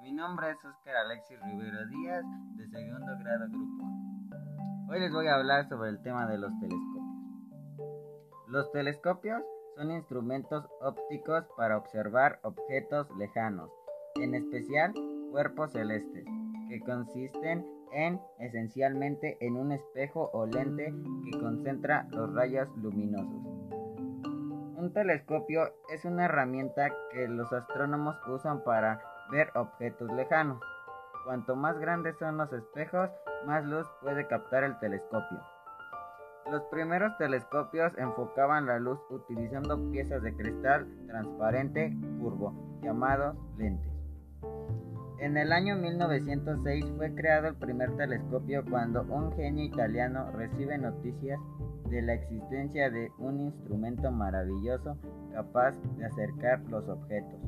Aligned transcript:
Mi 0.00 0.12
nombre 0.12 0.50
es 0.50 0.64
Oscar 0.64 0.96
Alexis 0.96 1.38
Rivero 1.42 1.86
Díaz, 1.86 2.24
de 2.56 2.66
segundo 2.68 3.12
grado 3.18 3.50
grupo 3.50 3.84
Hoy 4.88 4.98
les 4.98 5.12
voy 5.12 5.26
a 5.26 5.34
hablar 5.34 5.68
sobre 5.68 5.90
el 5.90 6.00
tema 6.00 6.26
de 6.26 6.38
los 6.38 6.58
telescopios. 6.58 7.04
Los 8.46 8.72
telescopios 8.72 9.42
son 9.76 9.90
instrumentos 9.90 10.64
ópticos 10.80 11.44
para 11.54 11.76
observar 11.76 12.40
objetos 12.44 13.10
lejanos, 13.18 13.70
en 14.14 14.34
especial 14.34 14.94
cuerpos 15.30 15.72
celestes, 15.72 16.24
que 16.70 16.80
consisten 16.80 17.66
en 17.92 18.22
esencialmente 18.38 19.36
en 19.42 19.58
un 19.58 19.72
espejo 19.72 20.30
o 20.32 20.46
lente 20.46 20.94
que 21.30 21.38
concentra 21.38 22.06
los 22.10 22.32
rayos 22.32 22.68
luminosos. 22.78 23.51
Un 24.82 24.92
telescopio 24.92 25.62
es 25.90 26.04
una 26.04 26.24
herramienta 26.24 26.90
que 27.12 27.28
los 27.28 27.52
astrónomos 27.52 28.16
usan 28.26 28.64
para 28.64 29.00
ver 29.30 29.48
objetos 29.54 30.10
lejanos. 30.10 30.60
Cuanto 31.24 31.54
más 31.54 31.78
grandes 31.78 32.18
son 32.18 32.36
los 32.36 32.52
espejos, 32.52 33.08
más 33.46 33.64
luz 33.64 33.86
puede 34.00 34.26
captar 34.26 34.64
el 34.64 34.76
telescopio. 34.80 35.38
Los 36.50 36.62
primeros 36.64 37.16
telescopios 37.16 37.96
enfocaban 37.96 38.66
la 38.66 38.80
luz 38.80 38.98
utilizando 39.08 39.78
piezas 39.92 40.20
de 40.20 40.34
cristal 40.34 40.88
transparente 41.06 41.96
curvo, 42.20 42.52
llamados 42.82 43.36
lentes. 43.56 43.91
En 45.22 45.36
el 45.36 45.52
año 45.52 45.76
1906 45.76 46.84
fue 46.96 47.14
creado 47.14 47.46
el 47.46 47.54
primer 47.54 47.96
telescopio 47.96 48.64
cuando 48.68 49.02
un 49.04 49.30
genio 49.36 49.64
italiano 49.64 50.28
recibe 50.32 50.76
noticias 50.76 51.38
de 51.88 52.02
la 52.02 52.14
existencia 52.14 52.90
de 52.90 53.12
un 53.18 53.38
instrumento 53.38 54.10
maravilloso 54.10 54.98
capaz 55.32 55.76
de 55.96 56.06
acercar 56.06 56.60
los 56.68 56.88
objetos. 56.88 57.38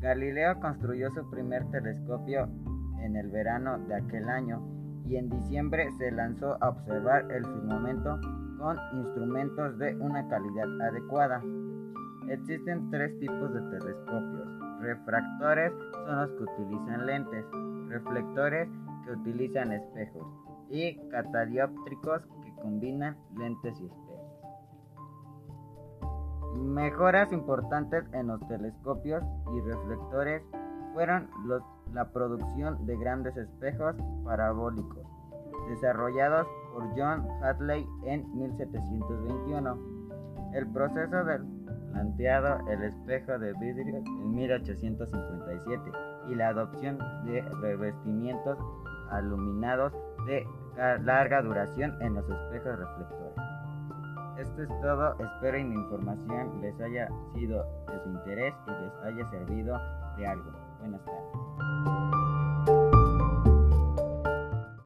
Galileo 0.00 0.60
construyó 0.60 1.10
su 1.12 1.28
primer 1.30 1.64
telescopio 1.70 2.50
en 3.00 3.16
el 3.16 3.30
verano 3.30 3.78
de 3.78 3.94
aquel 3.94 4.28
año 4.28 4.60
y 5.08 5.16
en 5.16 5.30
diciembre 5.30 5.90
se 5.96 6.10
lanzó 6.10 6.62
a 6.62 6.68
observar 6.68 7.32
el 7.32 7.46
firmamento 7.46 8.20
con 8.58 8.76
instrumentos 8.92 9.78
de 9.78 9.96
una 9.96 10.28
calidad 10.28 10.68
adecuada. 10.82 11.42
Existen 12.30 12.90
tres 12.92 13.18
tipos 13.18 13.52
de 13.52 13.60
telescopios. 13.60 14.48
Refractores 14.80 15.72
son 16.06 16.16
los 16.16 16.30
que 16.30 16.44
utilizan 16.44 17.04
lentes, 17.06 17.44
reflectores 17.88 18.68
que 19.04 19.10
utilizan 19.10 19.72
espejos 19.72 20.28
y 20.68 20.96
catadióptricos 21.08 22.22
que 22.44 22.54
combinan 22.62 23.16
lentes 23.36 23.80
y 23.80 23.86
espejos. 23.86 24.10
Mejoras 26.54 27.32
importantes 27.32 28.04
en 28.12 28.28
los 28.28 28.46
telescopios 28.46 29.24
y 29.52 29.60
reflectores 29.62 30.42
fueron 30.94 31.28
la 31.92 32.12
producción 32.12 32.86
de 32.86 32.96
grandes 32.96 33.36
espejos 33.36 33.96
parabólicos, 34.22 35.04
desarrollados 35.68 36.46
por 36.72 36.84
John 36.96 37.26
Hadley 37.42 37.84
en 38.04 38.24
1721. 38.38 39.78
El 40.54 40.66
proceso 40.68 41.24
del 41.24 41.59
planteado 41.92 42.68
el 42.68 42.82
espejo 42.84 43.38
de 43.38 43.52
vidrio 43.54 43.98
en 43.98 44.34
1857 44.34 45.92
y 46.28 46.34
la 46.34 46.48
adopción 46.48 46.98
de 47.24 47.42
revestimientos 47.60 48.58
aluminados 49.10 49.92
de 50.26 50.46
larga 51.02 51.42
duración 51.42 51.96
en 52.00 52.14
los 52.14 52.24
espejos 52.28 52.78
reflectores. 52.78 53.34
Esto 54.38 54.62
es 54.62 54.68
todo, 54.80 55.12
espero 55.20 55.58
que 55.58 55.64
mi 55.64 55.74
información 55.74 56.60
les 56.62 56.80
haya 56.80 57.08
sido 57.34 57.64
de 57.88 58.02
su 58.02 58.08
interés 58.08 58.54
y 58.66 58.70
les 58.70 58.92
haya 59.04 59.30
servido 59.30 59.78
de 60.16 60.26
algo. 60.26 60.50
Buenas 60.80 61.04
tardes. 61.04 61.99